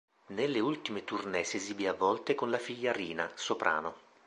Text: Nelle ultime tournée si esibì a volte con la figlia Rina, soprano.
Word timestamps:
Nelle 0.29 0.57
ultime 0.59 1.03
tournée 1.03 1.43
si 1.43 1.57
esibì 1.57 1.85
a 1.85 1.93
volte 1.93 2.33
con 2.33 2.49
la 2.49 2.57
figlia 2.57 2.91
Rina, 2.91 3.29
soprano. 3.35 3.93